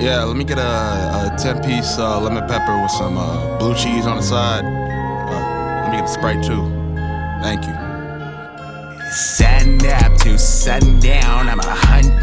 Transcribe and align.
Yeah, 0.00 0.22
let 0.22 0.36
me 0.36 0.44
get 0.44 0.58
a, 0.58 0.62
a 0.62 1.36
10 1.36 1.60
piece 1.64 1.98
uh, 1.98 2.20
lemon 2.20 2.46
pepper 2.46 2.80
with 2.80 2.92
some 2.92 3.18
uh, 3.18 3.58
blue 3.58 3.74
cheese 3.74 4.06
on 4.06 4.16
the 4.16 4.22
side. 4.22 4.64
Uh, 4.64 5.82
let 5.82 5.90
me 5.90 5.96
get 5.96 6.04
a 6.04 6.08
Sprite 6.08 6.44
too. 6.44 6.62
Thank 7.42 7.66
you. 7.66 7.74
Sun 9.10 9.84
up 9.86 10.16
to 10.18 10.38
sundown, 10.38 11.48
I'ma 11.48 11.64
hunt 11.64 12.06
down, 12.06 12.14
run 12.14 12.15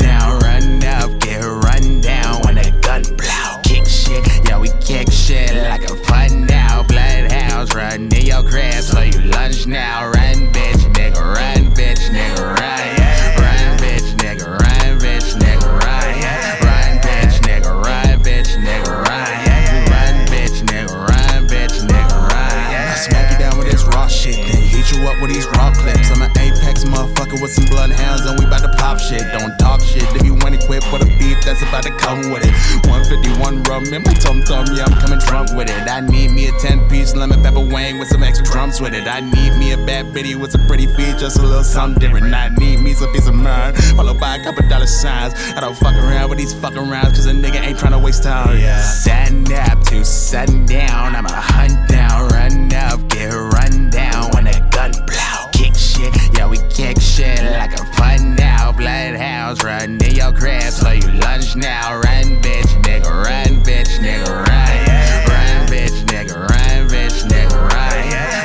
some 27.54 27.66
bloodhounds, 27.66 28.26
and 28.26 28.40
we 28.40 28.46
bout 28.46 28.62
to 28.62 28.74
pop 28.78 29.00
shit. 29.00 29.22
Don't 29.32 29.58
talk 29.60 29.82
shit 29.82 30.04
if 30.16 30.26
you 30.26 30.34
wanna 30.42 30.58
quit 30.66 30.84
for 30.86 30.98
the 30.98 31.06
beef 31.20 31.38
that's 31.46 31.62
about 31.62 31.84
to 31.84 31.92
come 31.98 32.32
with 32.32 32.44
it. 32.44 32.54
151 32.90 33.64
rum 33.64 33.86
in 33.94 34.02
my 34.04 34.14
tum 34.14 34.42
tum, 34.44 34.66
yeah, 34.76 34.86
I'm 34.86 34.98
coming 35.00 35.20
drunk 35.20 35.54
with 35.54 35.70
it. 35.70 35.88
I 35.90 36.02
need 36.02 36.32
me 36.32 36.48
a 36.48 36.52
10 36.60 36.90
piece 36.90 37.16
lemon 37.16 37.42
pepper 37.42 37.60
wang 37.60 38.00
with 38.00 38.10
some 38.10 38.24
extra 38.24 38.46
drums 38.46 38.82
with 38.82 38.94
it. 38.94 39.08
I 39.08 39.20
need 39.22 39.58
me 39.58 39.74
a 39.74 39.78
bad 39.78 40.14
bitty 40.14 40.36
with 40.36 40.52
some 40.52 40.66
pretty 40.68 40.88
feet, 40.88 41.18
just 41.18 41.38
a 41.38 41.44
little 41.44 41.64
something 41.64 42.00
different. 42.00 42.34
I 42.34 42.50
need 42.50 42.80
me 42.80 42.94
some 42.94 43.12
piece 43.14 43.28
of 43.28 43.36
mind, 43.36 43.78
followed 43.96 44.20
by 44.20 44.38
a 44.38 44.44
couple 44.44 44.68
dollar 44.68 44.88
signs. 44.88 45.34
I 45.56 45.60
don't 45.60 45.78
fuck 45.78 45.96
around 45.96 46.30
with 46.30 46.40
these 46.40 46.54
fucking 46.54 46.90
rounds, 46.90 47.18
cause 47.18 47.26
a 47.28 47.34
nigga 47.34 47.62
ain't 47.62 47.80
trying 47.80 47.94
to 47.94 48.00
waste 48.00 48.24
time. 48.24 48.58
Yeah. 48.58 48.82
Sun 48.82 49.46
up 49.54 49.84
to 49.86 50.04
setting 50.04 50.66
down. 50.66 51.16
I'ma 51.16 51.30
hunt 51.32 51.90
down, 51.90 52.28
run 52.30 52.66
up, 52.68 52.73
now. 61.56 61.96
Run, 61.96 62.42
bitch, 62.42 62.72
nigga, 62.84 63.10
run, 63.10 63.64
bitch, 63.64 64.00
nigga, 64.00 64.28
run. 64.28 64.74
Run, 65.28 65.68
bitch, 65.68 66.06
nigga, 66.06 66.36
run, 66.36 66.90
bitch, 66.90 67.24
nigga, 67.30 67.52
run. 67.52 67.94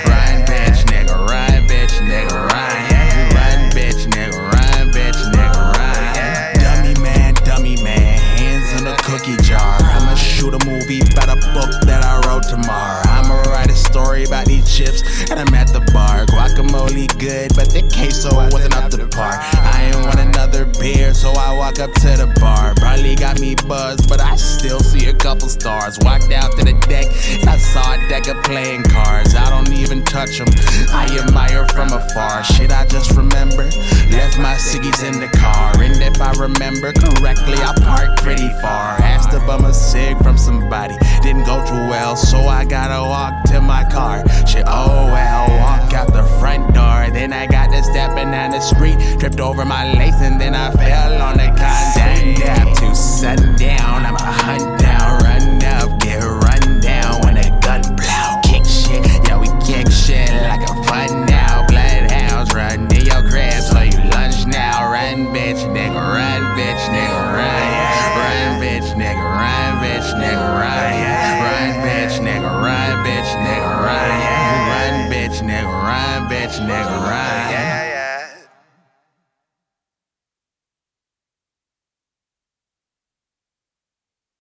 Run, 0.08 0.44
bitch, 0.46 0.84
nigga, 0.86 1.16
run, 1.28 1.66
bitch, 1.68 1.94
nigga, 2.06 2.32
run. 2.32 2.74
Run, 3.34 3.70
bitch, 3.70 4.06
nigga, 4.08 4.38
run, 4.52 4.92
bitch, 4.92 5.20
nigga, 5.32 5.62
run. 5.76 6.54
Dummy 6.60 6.94
man, 7.02 7.34
dummy 7.44 7.76
man, 7.82 8.18
hands 8.38 8.80
in 8.80 8.86
a 8.86 8.96
cookie 8.98 9.36
jar. 9.42 9.78
I'ma 9.80 10.14
shoot 10.14 10.54
a 10.54 10.66
movie 10.66 11.00
about 11.12 11.28
a 11.28 11.36
book 11.52 11.72
that 11.86 12.04
I 12.04 12.26
wrote 12.26 12.44
tomorrow. 12.44 13.02
I'ma 13.04 13.42
write 13.50 13.70
a 13.70 13.76
story 13.76 14.24
about 14.24 14.46
these 14.46 14.68
chips, 14.70 15.02
and 15.30 15.38
I'm 15.38 15.54
at 15.54 15.68
the 15.68 15.80
bar. 15.92 16.26
Guacamole 16.26 17.08
good, 17.18 17.54
but 17.54 17.70
the 17.70 17.82
queso 17.94 18.34
wasn't 18.50 18.76
up 18.76 18.90
to 18.90 19.06
par. 19.08 19.40
So 21.28 21.40
I 21.40 21.52
walk 21.54 21.78
up 21.78 21.92
to 21.92 22.10
the 22.16 22.32
bar. 22.40 22.74
Barley 22.76 23.14
got 23.14 23.40
me 23.40 23.54
buzzed, 23.54 24.08
but 24.08 24.20
I 24.20 24.36
still 24.36 24.80
see 24.80 25.06
a 25.08 25.14
couple 25.14 25.48
stars. 25.48 25.98
Walked 26.00 26.32
out 26.32 26.52
to 26.56 26.64
the 26.64 26.72
deck, 26.88 27.06
I 27.46 27.56
saw 27.58 27.94
a 27.94 28.08
deck 28.08 28.28
of 28.28 28.42
playing 28.44 28.84
cards. 28.84 29.34
I 29.34 29.48
don't 29.50 29.72
even 29.72 30.04
touch 30.04 30.38
them, 30.38 30.48
I 30.92 31.04
admire 31.20 31.66
from 31.68 31.92
afar. 31.92 32.44
Shit, 32.44 32.70
I 32.70 32.86
just 32.86 33.16
remember. 33.16 33.64
Left 34.08 34.38
my 34.38 34.56
ciggies 34.56 35.00
in 35.04 35.20
the 35.20 35.28
car, 35.28 35.72
and 35.82 36.00
if 36.00 36.20
I 36.20 36.32
remember 36.32 36.92
correctly, 36.92 37.58
I 37.60 37.74
parked 37.82 38.22
pretty 38.22 38.48
far. 38.60 38.96
Asked 39.02 39.32
to 39.32 39.40
bum 39.40 39.64
a 39.64 39.74
cig 39.74 40.16
from 40.22 40.38
somebody, 40.38 40.96
didn't 41.22 41.44
go 41.44 41.64
too 41.66 41.84
well, 41.92 42.16
so 42.16 42.38
I 42.48 42.64
gotta 42.64 43.02
walk 43.02 43.44
to 43.52 43.60
my 43.60 43.84
car. 43.84 44.24
Got 47.78 47.90
stepping 47.92 48.30
down 48.30 48.50
the 48.50 48.60
street, 48.60 48.98
tripped 49.18 49.40
over 49.40 49.64
my 49.64 49.92
lace, 49.94 50.20
and 50.20 50.40
then 50.40 50.54
I 50.54 50.70
fell 50.72 51.22
on 51.22 51.36
the. 51.36 51.48
Sun 51.58 52.66
up 52.66 52.76
to 52.78 52.94
sundown, 52.94 54.06
I'ma 54.06 54.18
hunt 54.18 54.80
down, 54.80 55.18
run 55.22 55.62
up, 55.64 56.00
get 56.00 56.22
run 56.22 56.80
down 56.80 57.20
when 57.22 57.34
the 57.34 57.48
gun 57.62 57.82
blow. 57.96 58.40
Kick 58.44 58.64
shit, 58.64 59.04
yeah, 59.26 59.38
we 59.38 59.48
kick 59.64 59.90
shit 59.90 60.30
like 60.44 60.62
a 60.62 60.74
fun 60.84 61.26
now. 61.26 61.66
Bloodhounds 61.66 62.54
run 62.54 62.86
in 62.94 63.06
your 63.06 63.22
crib, 63.28 63.62
so 63.62 63.80
you 63.82 63.98
lunge 64.10 64.46
now. 64.46 64.90
Run, 64.90 65.26
bitch, 65.34 65.62
nigga, 65.74 65.94
run, 65.94 66.42
bitch, 66.56 66.84
nigga, 66.88 67.20
run. 67.34 67.78
Run, 68.18 68.60
bitch, 68.62 68.88
nigga, 68.94 69.22
run, 69.22 69.70
bitch, 69.82 70.08
nigga, 70.18 70.48
run. 70.58 70.94
Run, 71.42 71.70
bitch, 71.84 72.18
nigga, 72.20 72.50
run, 72.62 72.97
catching 76.48 76.66
that 76.66 76.86
ride. 76.86 77.87